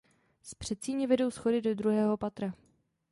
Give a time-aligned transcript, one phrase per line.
[0.41, 2.53] Z předsíně vedou schody do druhého patra.